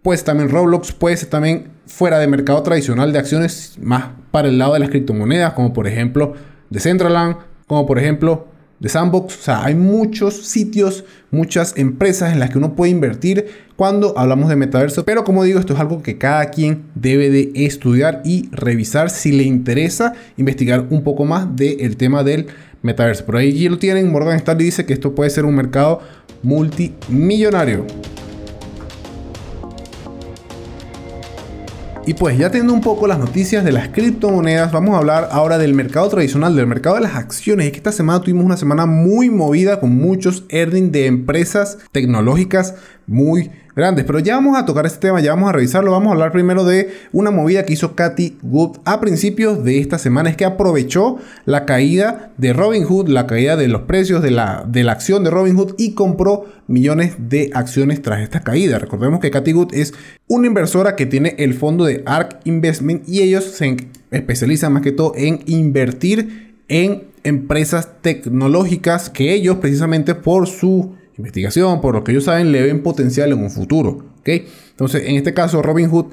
pues 0.02 0.24
también 0.24 0.50
Roblox, 0.50 0.94
pues 0.94 1.30
también 1.30 1.66
fuera 1.86 2.20
de 2.20 2.28
mercado 2.28 2.64
tradicional 2.64 3.12
de 3.12 3.20
acciones 3.20 3.76
más 3.82 4.06
para 4.32 4.48
el 4.48 4.58
lado 4.58 4.74
de 4.74 4.80
las 4.80 4.90
criptomonedas, 4.90 5.54
como 5.54 5.74
por 5.74 5.88
ejemplo 5.88 6.36
Decentraland, 6.72 7.36
como 7.68 7.86
por 7.86 8.00
ejemplo 8.00 8.48
de 8.80 8.90
Sandbox. 8.90 9.38
O 9.38 9.42
sea, 9.42 9.63
hay 9.63 9.75
muchos 9.75 10.36
sitios, 10.48 11.06
muchas 11.30 11.78
empresas 11.78 12.34
en 12.34 12.40
las 12.40 12.50
que 12.50 12.58
uno 12.58 12.75
puede 12.75 12.92
invertir 12.92 13.48
cuando 13.75 14.18
hablamos 14.18 14.50
de 14.50 14.56
metaverso. 14.56 15.06
Pero 15.06 15.24
como 15.24 15.44
digo, 15.44 15.60
esto 15.60 15.74
es 15.74 15.80
algo 15.80 16.01
que 16.01 16.18
cada 16.18 16.50
quien 16.50 16.86
debe 16.96 17.30
de 17.30 17.51
estudiar 17.54 18.22
y 18.25 18.50
revisar 18.51 19.12
si 19.12 19.32
le 19.32 19.44
interesa 19.44 20.13
investigar 20.36 20.88
un 20.90 21.04
poco 21.04 21.25
más 21.25 21.56
del 21.56 21.96
tema 21.96 22.24
del 22.24 22.48
metaverso. 22.82 23.25
Por 23.25 23.38
ahí 23.38 23.70
lo 23.70 23.78
tienen, 23.78 24.12
Morgan 24.12 24.38
Stanley 24.38 24.66
dice 24.66 24.86
que 24.86 24.94
esto 24.94 25.13
puede 25.13 25.30
ser 25.30 25.46
un 25.46 25.56
mercado 25.56 26.01
multimillonario. 26.42 27.86
Y 32.12 32.13
pues 32.13 32.38
ya 32.38 32.51
teniendo 32.51 32.74
un 32.74 32.82
poco 32.82 33.08
las 33.08 33.20
noticias 33.20 33.63
de 33.63 33.72
las 33.72 33.88
criptomonedas, 33.88 34.74
vamos 34.74 34.96
a 34.96 34.98
hablar 34.98 35.30
ahora 35.32 35.58
del 35.58 35.74
mercado 35.74 36.10
tradicional, 36.10 36.58
del 36.58 36.68
mercado 36.68 36.98
de 36.98 37.03
las 37.03 37.15
acciones. 37.15 37.68
Es 37.68 37.72
que 37.72 37.77
esta 37.77 37.94
semana 37.94 38.20
tuvimos 38.20 38.44
una 38.44 38.58
semana 38.58 38.86
muy 38.86 39.30
movida 39.30 39.80
con 39.80 39.96
muchos 39.96 40.44
earnings 40.50 40.91
de 40.91 41.06
empresas 41.06 41.77
tecnológicas 41.94 42.75
muy 43.12 43.51
grandes. 43.75 44.06
Pero 44.06 44.20
ya 44.20 44.36
vamos 44.36 44.58
a 44.58 44.65
tocar 44.65 44.86
este 44.86 45.00
tema, 45.00 45.20
ya 45.22 45.32
vamos 45.32 45.50
a 45.50 45.53
revisarlo. 45.53 45.91
Vamos 45.91 46.10
a 46.10 46.12
hablar 46.13 46.32
primero 46.32 46.63
de 46.63 46.89
una 47.12 47.32
movida 47.32 47.65
que 47.65 47.74
hizo 47.74 47.96
Katy 47.96 48.38
Wood 48.41 48.77
a 48.86 49.00
principios 49.00 49.63
de 49.63 49.80
esta 49.80 49.98
semana. 49.98 50.30
Es 50.30 50.38
que 50.38 50.46
aprovechó 50.46 51.18
la 51.46 51.65
caída 51.65 52.32
de 52.38 52.53
Robinhood, 52.53 53.10
la 53.10 53.27
caída 53.27 53.56
de 53.56 53.68
los 53.68 53.82
precios 53.82 54.22
de 54.22 54.32
la, 54.32 54.65
de 54.68 54.84
la 54.84 54.94
acción 54.94 55.24
de 55.24 55.30
Robinhood 55.30 55.75
y 55.77 55.94
compró 55.94 56.46
millones 56.68 57.15
de 57.18 57.51
acciones 57.53 58.01
tras 58.01 58.22
esta 58.22 58.41
caída. 58.41 58.80
Recordemos 58.80 59.20
que 59.20 59.32
Katy 59.32 59.53
Wood 59.53 59.74
es 59.74 59.94
una 60.27 60.48
inversora 60.48 60.96
que 60.96 61.06
tiene 61.06 61.36
el 61.38 61.53
fondo 61.53 61.86
de 61.86 62.03
ARK 62.06 62.39
Investment 62.46 63.08
y 63.08 63.22
ellos 63.22 63.44
se 63.44 63.75
especializan 64.12 64.74
más 64.74 64.82
que 64.82 64.91
todo 64.91 65.13
en 65.15 65.41
invertir 65.46 66.56
en 66.68 67.12
empresas 67.24 68.01
tecnológicas 68.01 69.10
que 69.10 69.34
ellos 69.34 69.58
precisamente 69.58 70.15
por 70.15 70.48
su 70.48 70.96
investigación, 71.22 71.82
por 71.82 71.96
lo 71.96 72.04
que 72.04 72.12
ellos 72.12 72.25
saben, 72.25 72.51
le 72.51 72.62
ven 72.63 72.84
potencial 72.84 73.32
en 73.32 73.40
un 73.40 73.50
futuro. 73.50 74.06
Entonces, 74.25 75.04
en 75.06 75.16
este 75.16 75.34
caso, 75.34 75.62
Robinhood, 75.62 76.08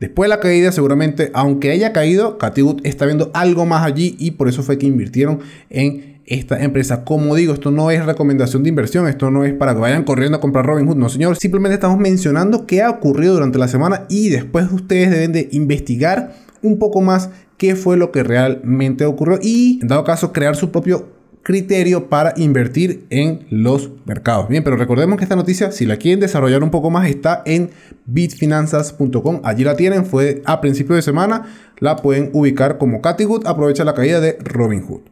después 0.00 0.28
de 0.28 0.36
la 0.36 0.40
caída, 0.40 0.72
seguramente, 0.72 1.30
aunque 1.34 1.70
haya 1.70 1.92
caído, 1.92 2.38
Wood 2.40 2.80
está 2.84 3.06
viendo 3.06 3.30
algo 3.34 3.66
más 3.66 3.84
allí 3.84 4.16
y 4.18 4.32
por 4.32 4.48
eso 4.48 4.62
fue 4.62 4.78
que 4.78 4.86
invirtieron 4.86 5.40
en 5.70 6.14
esta 6.26 6.62
empresa. 6.62 7.04
Como 7.04 7.34
digo, 7.34 7.54
esto 7.54 7.70
no 7.70 7.90
es 7.90 8.04
recomendación 8.04 8.62
de 8.62 8.70
inversión, 8.70 9.08
esto 9.08 9.30
no 9.30 9.44
es 9.44 9.52
para 9.54 9.74
que 9.74 9.80
vayan 9.80 10.04
corriendo 10.04 10.38
a 10.38 10.40
comprar 10.40 10.66
Robinhood, 10.66 10.96
no 10.96 11.08
señor, 11.08 11.36
simplemente 11.36 11.74
estamos 11.74 11.98
mencionando 11.98 12.66
qué 12.66 12.82
ha 12.82 12.90
ocurrido 12.90 13.34
durante 13.34 13.58
la 13.58 13.68
semana 13.68 14.06
y 14.08 14.30
después 14.30 14.70
ustedes 14.72 15.10
deben 15.10 15.32
de 15.32 15.48
investigar 15.52 16.34
un 16.62 16.78
poco 16.78 17.02
más 17.02 17.30
qué 17.58 17.76
fue 17.76 17.96
lo 17.96 18.10
que 18.10 18.22
realmente 18.22 19.04
ocurrió 19.04 19.38
y 19.42 19.78
en 19.82 19.88
dado 19.88 20.04
caso 20.04 20.32
crear 20.32 20.56
su 20.56 20.70
propio 20.70 21.13
criterio 21.44 22.08
para 22.08 22.32
invertir 22.36 23.06
en 23.10 23.46
los 23.50 23.90
mercados. 24.06 24.48
Bien, 24.48 24.64
pero 24.64 24.76
recordemos 24.76 25.18
que 25.18 25.24
esta 25.24 25.36
noticia, 25.36 25.70
si 25.70 25.86
la 25.86 25.98
quieren 25.98 26.18
desarrollar 26.18 26.64
un 26.64 26.70
poco 26.70 26.90
más, 26.90 27.08
está 27.08 27.42
en 27.44 27.70
bitfinanzas.com. 28.06 29.42
Allí 29.44 29.62
la 29.62 29.76
tienen, 29.76 30.06
fue 30.06 30.42
a 30.46 30.60
principio 30.60 30.96
de 30.96 31.02
semana, 31.02 31.42
la 31.78 31.96
pueden 31.96 32.30
ubicar 32.32 32.78
como 32.78 33.00
Good. 33.00 33.46
aprovecha 33.46 33.84
la 33.84 33.94
caída 33.94 34.20
de 34.20 34.38
Robinhood. 34.42 35.02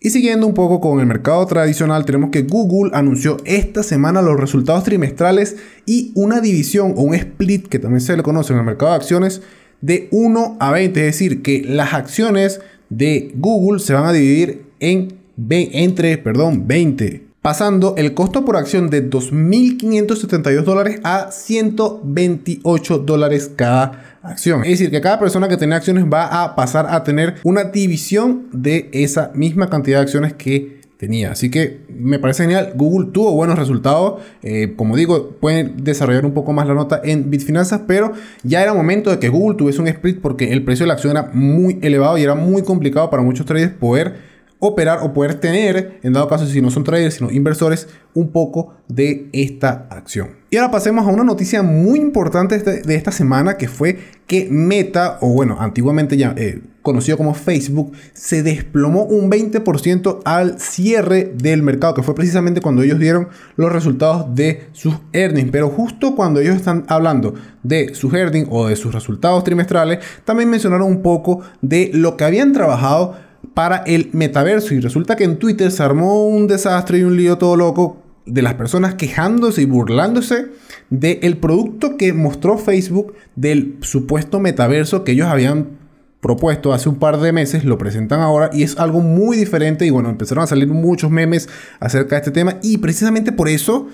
Y 0.00 0.10
siguiendo 0.10 0.46
un 0.46 0.54
poco 0.54 0.80
con 0.80 1.00
el 1.00 1.06
mercado 1.06 1.46
tradicional, 1.46 2.04
tenemos 2.04 2.30
que 2.30 2.42
Google 2.42 2.90
anunció 2.92 3.38
esta 3.44 3.82
semana 3.82 4.20
los 4.20 4.38
resultados 4.38 4.84
trimestrales 4.84 5.56
y 5.86 6.12
una 6.14 6.40
división 6.40 6.94
o 6.96 7.02
un 7.02 7.14
split 7.14 7.68
que 7.68 7.78
también 7.78 8.00
se 8.00 8.16
le 8.16 8.22
conoce 8.22 8.52
en 8.52 8.58
el 8.58 8.64
mercado 8.64 8.90
de 8.90 8.96
acciones 8.96 9.40
de 9.80 10.08
1 10.10 10.56
a 10.58 10.72
20, 10.72 11.00
es 11.00 11.06
decir, 11.06 11.42
que 11.42 11.62
las 11.62 11.94
acciones 11.94 12.60
de 12.90 13.32
Google 13.36 13.78
se 13.78 13.94
van 13.94 14.06
a 14.06 14.12
dividir 14.12 14.66
en 14.80 15.15
entre 15.36 16.18
perdón, 16.18 16.66
20, 16.66 17.26
pasando 17.42 17.94
el 17.96 18.14
costo 18.14 18.44
por 18.44 18.56
acción 18.56 18.90
de 18.90 19.08
2.572 19.08 20.62
dólares 20.62 21.00
a 21.04 21.30
128 21.30 22.98
dólares 22.98 23.52
cada 23.54 24.18
acción. 24.22 24.64
Es 24.64 24.70
decir, 24.70 24.90
que 24.90 25.00
cada 25.00 25.20
persona 25.20 25.48
que 25.48 25.56
tiene 25.56 25.76
acciones 25.76 26.04
va 26.04 26.42
a 26.42 26.56
pasar 26.56 26.86
a 26.88 27.04
tener 27.04 27.36
una 27.44 27.64
división 27.64 28.46
de 28.52 28.88
esa 28.92 29.30
misma 29.34 29.70
cantidad 29.70 29.98
de 29.98 30.02
acciones 30.02 30.32
que 30.32 30.76
tenía. 30.96 31.32
Así 31.32 31.50
que 31.50 31.82
me 31.88 32.18
parece 32.18 32.44
genial. 32.44 32.72
Google 32.74 33.10
tuvo 33.12 33.32
buenos 33.32 33.58
resultados. 33.58 34.22
Eh, 34.42 34.74
como 34.76 34.96
digo, 34.96 35.36
pueden 35.40 35.84
desarrollar 35.84 36.24
un 36.24 36.32
poco 36.32 36.52
más 36.52 36.66
la 36.66 36.74
nota 36.74 37.00
en 37.04 37.30
Bitfinanzas, 37.30 37.82
pero 37.86 38.12
ya 38.42 38.62
era 38.62 38.74
momento 38.74 39.10
de 39.10 39.18
que 39.18 39.28
Google 39.28 39.56
tuviese 39.56 39.80
un 39.80 39.88
split 39.88 40.20
porque 40.20 40.52
el 40.52 40.64
precio 40.64 40.84
de 40.84 40.88
la 40.88 40.94
acción 40.94 41.12
era 41.12 41.30
muy 41.32 41.78
elevado 41.82 42.18
y 42.18 42.22
era 42.22 42.34
muy 42.34 42.62
complicado 42.62 43.10
para 43.10 43.22
muchos 43.22 43.46
traders 43.46 43.74
poder 43.74 44.35
operar 44.58 45.00
o 45.02 45.12
poder 45.12 45.34
tener, 45.34 46.00
en 46.02 46.12
dado 46.12 46.28
caso 46.28 46.46
si 46.46 46.60
no 46.62 46.70
son 46.70 46.84
traders, 46.84 47.16
sino 47.16 47.30
inversores, 47.30 47.88
un 48.14 48.30
poco 48.30 48.74
de 48.88 49.28
esta 49.32 49.86
acción. 49.90 50.36
Y 50.50 50.56
ahora 50.56 50.70
pasemos 50.70 51.06
a 51.06 51.10
una 51.10 51.24
noticia 51.24 51.62
muy 51.62 51.98
importante 51.98 52.58
de 52.58 52.94
esta 52.94 53.12
semana 53.12 53.56
que 53.58 53.68
fue 53.68 53.98
que 54.26 54.48
Meta, 54.50 55.18
o 55.20 55.28
bueno, 55.28 55.56
antiguamente 55.60 56.16
ya 56.16 56.34
eh, 56.36 56.62
conocido 56.82 57.18
como 57.18 57.34
Facebook, 57.34 57.92
se 58.12 58.42
desplomó 58.42 59.02
un 59.04 59.30
20% 59.30 60.20
al 60.24 60.58
cierre 60.58 61.32
del 61.36 61.62
mercado, 61.62 61.94
que 61.94 62.02
fue 62.02 62.14
precisamente 62.14 62.60
cuando 62.60 62.82
ellos 62.82 62.98
dieron 62.98 63.28
los 63.56 63.70
resultados 63.70 64.34
de 64.34 64.68
sus 64.72 64.94
earnings. 65.12 65.50
Pero 65.50 65.68
justo 65.68 66.14
cuando 66.14 66.40
ellos 66.40 66.56
están 66.56 66.84
hablando 66.88 67.34
de 67.62 67.94
sus 67.94 68.14
earnings 68.14 68.48
o 68.50 68.68
de 68.68 68.76
sus 68.76 68.94
resultados 68.94 69.44
trimestrales, 69.44 69.98
también 70.24 70.48
mencionaron 70.48 70.88
un 70.88 71.02
poco 71.02 71.40
de 71.60 71.90
lo 71.92 72.16
que 72.16 72.24
habían 72.24 72.52
trabajado 72.52 73.25
para 73.54 73.78
el 73.78 74.10
metaverso. 74.12 74.74
Y 74.74 74.80
resulta 74.80 75.16
que 75.16 75.24
en 75.24 75.38
Twitter 75.38 75.70
se 75.70 75.82
armó 75.82 76.28
un 76.28 76.46
desastre 76.46 76.98
y 76.98 77.02
un 77.02 77.16
lío 77.16 77.38
todo 77.38 77.56
loco 77.56 78.02
de 78.26 78.42
las 78.42 78.54
personas 78.54 78.94
quejándose 78.94 79.62
y 79.62 79.66
burlándose 79.66 80.46
del 80.90 81.38
producto 81.38 81.96
que 81.96 82.12
mostró 82.12 82.58
Facebook 82.58 83.14
del 83.36 83.76
supuesto 83.80 84.40
metaverso 84.40 85.04
que 85.04 85.12
ellos 85.12 85.28
habían 85.28 85.78
propuesto 86.20 86.72
hace 86.72 86.88
un 86.88 86.96
par 86.96 87.20
de 87.20 87.32
meses, 87.32 87.64
lo 87.64 87.78
presentan 87.78 88.20
ahora 88.20 88.50
y 88.52 88.64
es 88.64 88.78
algo 88.78 89.00
muy 89.00 89.36
diferente 89.36 89.86
y 89.86 89.90
bueno, 89.90 90.08
empezaron 90.08 90.42
a 90.42 90.46
salir 90.48 90.66
muchos 90.66 91.10
memes 91.10 91.48
acerca 91.78 92.16
de 92.16 92.20
este 92.20 92.30
tema 92.32 92.58
y 92.62 92.78
precisamente 92.78 93.30
por 93.30 93.48
eso 93.48 93.88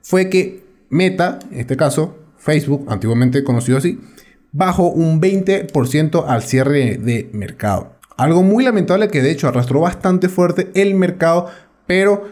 fue 0.00 0.30
que 0.30 0.64
Meta, 0.88 1.40
en 1.50 1.60
este 1.60 1.76
caso 1.76 2.16
Facebook, 2.38 2.86
antiguamente 2.88 3.42
conocido 3.42 3.78
así, 3.78 3.98
bajó 4.52 4.88
un 4.88 5.20
20% 5.20 6.24
al 6.26 6.42
cierre 6.42 6.98
de 6.98 7.28
mercado. 7.32 7.93
Algo 8.16 8.42
muy 8.42 8.62
lamentable 8.64 9.08
que 9.08 9.22
de 9.22 9.30
hecho 9.30 9.48
arrastró 9.48 9.80
bastante 9.80 10.28
fuerte 10.28 10.70
el 10.74 10.94
mercado, 10.94 11.46
pero 11.86 12.24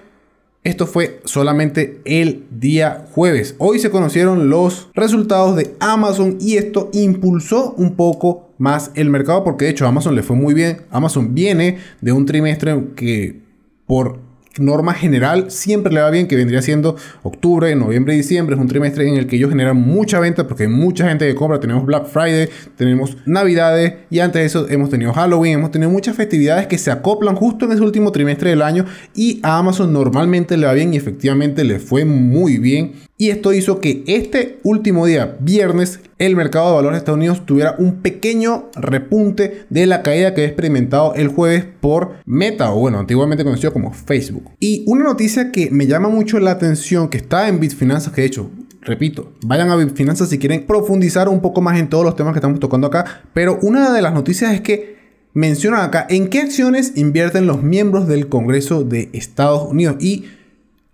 esto 0.65 0.87
fue 0.87 1.21
solamente 1.25 2.01
el 2.05 2.45
día 2.51 3.07
jueves. 3.11 3.57
Hoy 3.59 3.81
se 3.81 3.91
conocieron 3.91 4.49
los 4.49 4.91
resultados 4.95 5.57
de 5.57 5.75
Amazon 5.81 6.39
y 6.41 6.57
esto 6.57 6.89
impulsó 6.93 7.75
un 7.77 7.97
poco 7.97 8.51
más 8.59 8.93
el 8.95 9.11
mercado 9.11 9.43
porque 9.43 9.65
de 9.65 9.73
hecho 9.73 9.89
Amazon 9.89 10.15
le 10.15 10.23
fue 10.23 10.37
muy 10.37 10.55
bien. 10.55 10.83
Amazon 10.91 11.35
viene 11.35 11.79
de 12.01 12.13
un 12.13 12.27
trimestre 12.27 12.81
que 12.95 13.41
por 13.87 14.21
norma 14.59 14.95
general 14.95 15.51
siempre 15.51 15.93
le 15.93 16.01
va 16.01 16.11
bien, 16.11 16.29
que 16.29 16.37
vendría 16.37 16.63
siendo 16.63 16.97
octubre, 17.23 17.75
noviembre 17.75 18.15
y 18.15 18.19
diciembre. 18.19 18.57
Es 18.57 18.61
un 18.61 18.69
trimestre 18.69 19.09
en 19.09 19.17
el 19.17 19.27
que 19.27 19.37
ellos 19.37 19.51
generan 19.51 19.77
mucha 19.77 20.21
venta 20.21 20.47
porque 20.47 20.65
hay 20.65 20.69
mucha 20.69 21.09
gente 21.09 21.27
que 21.27 21.35
compra. 21.35 21.61
Tenemos 21.61 21.85
Black 21.87 22.07
Friday, 22.07 22.49
tenemos 22.77 23.17
Navidades 23.27 23.95
y 24.11 24.19
antes 24.21 24.41
de 24.41 24.47
eso 24.47 24.69
hemos 24.69 24.91
tenido 24.91 25.13
Halloween, 25.13 25.55
hemos 25.55 25.71
tenido 25.71 25.91
muchas 25.91 26.17
festividades 26.17 26.67
que 26.67 26.79
se 26.79 26.91
acoplan 26.91 27.37
justo 27.37 27.67
en 27.67 27.73
ese 27.73 27.83
último 27.83 28.13
trimestre 28.13 28.51
del 28.51 28.63
año 28.63 28.85
y 29.15 29.41
a 29.43 29.59
Amazon 29.59 29.93
normalmente 29.93 30.57
le 30.57 30.67
va 30.67 30.73
bien 30.73 30.93
y 30.95 30.97
efectivamente 30.97 31.65
le 31.65 31.79
fue 31.79 32.05
muy 32.05 32.59
bien. 32.59 32.93
Y 33.23 33.31
esto 33.31 33.53
hizo 33.53 33.79
que 33.79 34.03
este 34.09 34.59
último 34.65 35.07
día, 35.07 35.37
viernes, 35.39 36.01
el 36.19 36.35
mercado 36.35 36.71
de 36.71 36.75
valores 36.75 36.97
de 36.97 36.99
Estados 36.99 37.19
Unidos 37.19 37.47
tuviera 37.47 37.77
un 37.79 38.03
pequeño 38.03 38.69
repunte 38.75 39.65
de 39.71 39.87
la 39.87 40.03
caída 40.03 40.35
que 40.35 40.43
he 40.43 40.47
experimentado 40.47 41.15
el 41.15 41.29
jueves 41.29 41.65
por 41.81 42.15
Meta, 42.25 42.73
o 42.73 42.81
bueno, 42.81 42.99
antiguamente 42.99 43.45
conocido 43.45 43.73
como 43.73 43.93
Facebook. 43.93 44.51
Y 44.59 44.83
una 44.89 45.05
noticia 45.05 45.53
que 45.53 45.71
me 45.71 45.87
llama 45.87 46.09
mucho 46.09 46.41
la 46.41 46.51
atención, 46.51 47.09
que 47.09 47.19
está 47.19 47.47
en 47.47 47.61
Bitfinanzas, 47.61 48.13
que 48.13 48.23
de 48.23 48.27
hecho 48.27 48.51
repito, 48.81 49.35
vayan 49.47 49.71
a 49.71 49.77
Bitfinanzas 49.77 50.29
si 50.29 50.41
quieren 50.41 50.67
profundizar 50.67 51.29
un 51.29 51.41
poco 51.41 51.61
más 51.61 51.79
en 51.79 51.89
todos 51.89 52.05
los 52.05 52.17
temas 52.17 52.33
que 52.33 52.41
estamos 52.41 52.59
tocando 52.59 52.89
acá. 52.89 53.23
Pero 53.33 53.57
una 53.63 53.93
de 53.93 54.03
las 54.03 54.15
noticias 54.15 54.53
es 54.53 54.63
que 54.63 54.97
mencionan 55.33 55.83
acá 55.83 56.09
en 56.11 56.27
qué 56.27 56.41
acciones 56.41 56.95
invierten 56.97 57.47
los 57.47 57.63
miembros 57.63 58.09
del 58.09 58.29
Congreso 58.29 58.83
de 58.83 59.11
Estados 59.13 59.71
Unidos. 59.71 59.95
Y 60.01 60.25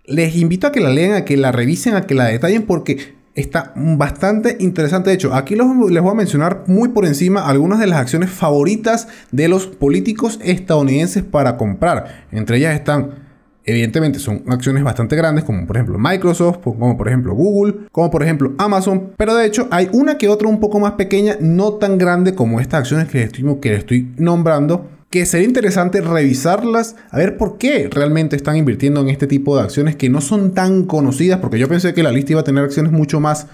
les 0.09 0.35
invito 0.35 0.67
a 0.67 0.71
que 0.71 0.79
la 0.79 0.89
lean, 0.89 1.13
a 1.13 1.25
que 1.25 1.37
la 1.37 1.51
revisen, 1.51 1.95
a 1.95 2.01
que 2.01 2.15
la 2.15 2.25
detallen 2.25 2.63
porque 2.63 3.17
está 3.35 3.71
bastante 3.75 4.57
interesante. 4.59 5.09
De 5.09 5.15
hecho, 5.15 5.33
aquí 5.33 5.55
les 5.55 5.65
voy 6.01 6.11
a 6.11 6.15
mencionar 6.15 6.63
muy 6.67 6.89
por 6.89 7.05
encima 7.05 7.47
algunas 7.47 7.79
de 7.79 7.87
las 7.87 7.99
acciones 7.99 8.29
favoritas 8.29 9.07
de 9.31 9.47
los 9.47 9.67
políticos 9.67 10.39
estadounidenses 10.43 11.23
para 11.23 11.57
comprar. 11.57 12.25
Entre 12.31 12.57
ellas 12.57 12.75
están 12.75 13.29
evidentemente 13.65 14.17
son 14.17 14.43
acciones 14.47 14.83
bastante 14.83 15.15
grandes, 15.15 15.43
como 15.43 15.67
por 15.67 15.77
ejemplo 15.77 15.99
Microsoft, 15.99 16.59
como 16.63 16.97
por 16.97 17.07
ejemplo 17.07 17.35
Google, 17.35 17.75
como 17.91 18.09
por 18.09 18.23
ejemplo 18.23 18.53
Amazon, 18.57 19.11
pero 19.15 19.35
de 19.35 19.45
hecho 19.45 19.67
hay 19.69 19.89
una 19.93 20.17
que 20.17 20.27
otra 20.27 20.47
un 20.47 20.59
poco 20.59 20.79
más 20.79 20.93
pequeña, 20.93 21.35
no 21.39 21.73
tan 21.73 21.99
grande 21.99 22.33
como 22.33 22.59
estas 22.59 22.79
acciones 22.79 23.09
que 23.09 23.21
estoy, 23.21 23.59
que 23.59 23.75
estoy 23.75 24.11
nombrando, 24.17 24.87
que 25.09 25.25
sería 25.25 25.47
interesante 25.47 26.01
revisarlas, 26.01 26.95
a 27.09 27.17
ver 27.17 27.37
por 27.37 27.57
qué 27.57 27.89
realmente 27.91 28.35
están 28.35 28.57
invirtiendo 28.57 29.01
en 29.01 29.09
este 29.09 29.25
tipo 29.25 29.57
de 29.57 29.63
acciones 29.63 29.95
que 29.95 30.09
no 30.09 30.21
son 30.21 30.53
tan 30.53 30.85
conocidas, 30.85 31.39
porque 31.39 31.57
yo 31.57 31.67
pensé 31.67 31.93
que 31.93 32.03
la 32.03 32.11
lista 32.11 32.33
iba 32.33 32.41
a 32.41 32.43
tener 32.43 32.63
acciones 32.63 32.91
mucho 32.91 33.19
más 33.19 33.47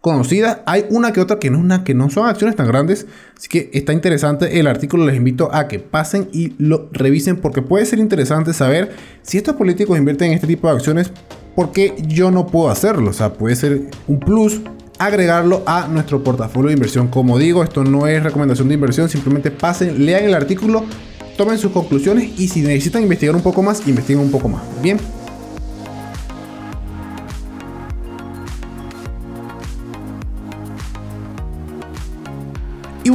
conocidas. 0.00 0.58
Hay 0.66 0.86
una 0.90 1.12
que 1.12 1.20
otra 1.20 1.38
que 1.38 1.50
no, 1.50 1.58
una, 1.58 1.82
que 1.82 1.94
no 1.94 2.10
son 2.10 2.28
acciones 2.28 2.54
tan 2.54 2.68
grandes, 2.68 3.06
así 3.36 3.48
que 3.48 3.70
está 3.72 3.92
interesante 3.92 4.60
el 4.60 4.68
artículo. 4.68 5.04
Les 5.04 5.16
invito 5.16 5.52
a 5.52 5.66
que 5.66 5.80
pasen 5.80 6.28
y 6.32 6.54
lo 6.58 6.88
revisen 6.92 7.36
porque 7.38 7.60
puede 7.60 7.86
ser 7.86 7.98
interesante 7.98 8.52
saber 8.52 8.92
si 9.22 9.36
estos 9.36 9.56
políticos 9.56 9.98
invierten 9.98 10.28
en 10.28 10.34
este 10.34 10.46
tipo 10.46 10.68
de 10.68 10.74
acciones, 10.74 11.12
¿por 11.56 11.72
qué 11.72 11.94
yo 12.06 12.30
no 12.30 12.46
puedo 12.46 12.70
hacerlo? 12.70 13.10
O 13.10 13.14
sea, 13.14 13.32
puede 13.32 13.56
ser 13.56 13.90
un 14.06 14.20
plus 14.20 14.60
agregarlo 15.00 15.62
a 15.66 15.88
nuestro 15.88 16.22
portafolio 16.22 16.68
de 16.68 16.74
inversión. 16.74 17.08
Como 17.08 17.38
digo, 17.38 17.64
esto 17.64 17.82
no 17.82 18.06
es 18.06 18.22
recomendación 18.22 18.68
de 18.68 18.74
inversión, 18.74 19.08
simplemente 19.08 19.50
pasen, 19.50 20.04
lean 20.04 20.24
el 20.24 20.34
artículo, 20.34 20.84
tomen 21.38 21.58
sus 21.58 21.72
conclusiones 21.72 22.38
y 22.38 22.48
si 22.48 22.60
necesitan 22.60 23.02
investigar 23.02 23.34
un 23.34 23.42
poco 23.42 23.62
más, 23.62 23.86
investiguen 23.88 24.22
un 24.22 24.30
poco 24.30 24.48
más. 24.48 24.62
Bien. 24.82 25.00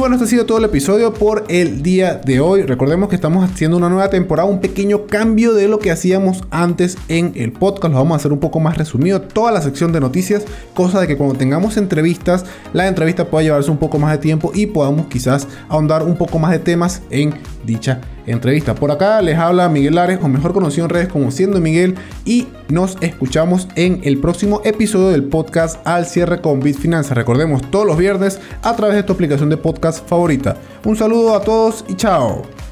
Bueno, 0.06 0.14
este 0.14 0.26
ha 0.26 0.28
sido 0.28 0.46
todo 0.46 0.58
el 0.58 0.64
episodio 0.64 1.12
por 1.12 1.44
el 1.48 1.82
día 1.82 2.14
de 2.14 2.38
hoy. 2.38 2.62
Recordemos 2.62 3.08
que 3.08 3.16
estamos 3.16 3.44
haciendo 3.44 3.76
una 3.76 3.88
nueva 3.88 4.08
temporada, 4.08 4.48
un 4.48 4.60
pequeño 4.60 5.06
cambio 5.06 5.52
de 5.52 5.66
lo 5.66 5.80
que 5.80 5.90
hacíamos 5.90 6.44
antes 6.52 6.96
en 7.08 7.32
el 7.34 7.50
podcast. 7.50 7.92
Lo 7.92 7.98
vamos 7.98 8.12
a 8.12 8.16
hacer 8.18 8.32
un 8.32 8.38
poco 8.38 8.60
más 8.60 8.78
resumido, 8.78 9.20
toda 9.20 9.50
la 9.50 9.60
sección 9.60 9.90
de 9.90 9.98
noticias, 9.98 10.44
cosa 10.74 11.00
de 11.00 11.08
que 11.08 11.16
cuando 11.16 11.34
tengamos 11.34 11.76
entrevistas, 11.76 12.44
la 12.72 12.86
entrevista 12.86 13.24
pueda 13.24 13.42
llevarse 13.42 13.68
un 13.68 13.78
poco 13.78 13.98
más 13.98 14.12
de 14.12 14.18
tiempo 14.18 14.52
y 14.54 14.66
podamos 14.66 15.08
quizás 15.08 15.48
ahondar 15.68 16.04
un 16.04 16.14
poco 16.14 16.38
más 16.38 16.52
de 16.52 16.60
temas 16.60 17.02
en 17.10 17.34
dicha 17.66 18.00
entrevista. 18.26 18.74
Por 18.74 18.90
acá 18.90 19.20
les 19.20 19.36
habla 19.36 19.68
Miguel 19.68 19.96
Lares, 19.96 20.18
o 20.22 20.28
mejor 20.28 20.52
conocido 20.52 20.84
en 20.84 20.90
redes 20.90 21.08
como 21.08 21.30
Siendo 21.30 21.60
Miguel, 21.60 21.94
y 22.24 22.46
nos 22.68 22.96
escuchamos 23.00 23.68
en 23.74 24.00
el 24.04 24.18
próximo 24.18 24.60
episodio 24.64 25.08
del 25.08 25.24
podcast 25.24 25.86
Al 25.86 26.06
cierre 26.06 26.40
con 26.40 26.60
Bitfinanzas. 26.60 27.16
Recordemos 27.16 27.62
todos 27.70 27.86
los 27.86 27.98
viernes 27.98 28.40
a 28.62 28.74
través 28.74 28.96
de 28.96 29.02
tu 29.02 29.12
aplicación 29.12 29.50
de 29.50 29.56
podcast 29.56 30.08
favorita. 30.08 30.56
Un 30.84 30.96
saludo 30.96 31.34
a 31.34 31.42
todos 31.42 31.84
y 31.88 31.94
chao. 31.94 32.65